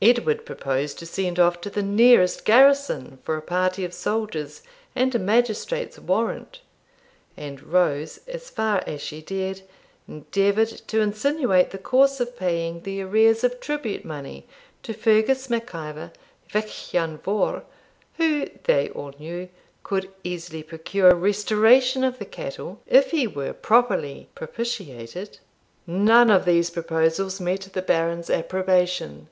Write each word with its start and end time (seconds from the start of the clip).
Edward 0.00 0.44
proposed 0.44 0.98
to 0.98 1.06
send 1.06 1.40
off 1.40 1.60
to 1.62 1.70
the 1.70 1.82
nearest 1.82 2.44
garrison 2.44 3.18
for 3.24 3.36
a 3.36 3.42
party 3.42 3.84
of 3.84 3.94
soldiers 3.94 4.62
and 4.94 5.12
a 5.14 5.18
magistrate's 5.18 5.98
warrant; 5.98 6.60
and 7.38 7.60
Rose, 7.60 8.20
as 8.28 8.50
far 8.50 8.84
as 8.86 9.00
she 9.00 9.22
dared, 9.22 9.62
endeavoured 10.06 10.68
to 10.68 11.00
insinuate 11.00 11.70
the 11.70 11.78
course 11.78 12.20
of 12.20 12.36
paying 12.36 12.82
the 12.82 13.00
arrears 13.00 13.42
of 13.42 13.58
tribute 13.60 14.04
money 14.04 14.46
to 14.82 14.92
Fergus 14.92 15.48
Mac 15.50 15.74
Ivor 15.74 16.12
Vich 16.50 16.94
Ian 16.94 17.16
Vohr, 17.18 17.64
who, 18.18 18.46
they 18.64 18.90
all 18.90 19.14
knew, 19.18 19.48
could 19.82 20.10
easily 20.22 20.62
procure 20.62 21.14
restoration 21.14 22.04
of 22.04 22.18
the 22.18 22.26
cattle, 22.26 22.80
if 22.86 23.10
he 23.10 23.26
were 23.26 23.54
properly 23.54 24.28
propitiated. 24.36 25.38
None 25.86 26.30
of 26.30 26.44
these 26.44 26.70
proposals 26.70 27.40
met 27.40 27.62
the 27.62 27.82
Baron's 27.82 28.28
approbation. 28.30 29.28